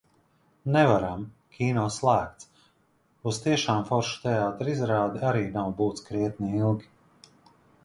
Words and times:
Nevaram, 0.75 1.25
kino 1.57 1.83
slēgts. 1.95 2.49
Uz 3.33 3.41
tiešām 3.45 3.85
foršu 3.91 4.17
teātra 4.25 4.73
izrādi 4.75 5.25
arī 5.35 5.45
nav 5.61 5.71
būts 5.85 6.09
krietni 6.11 6.53
ilgi. 6.65 6.91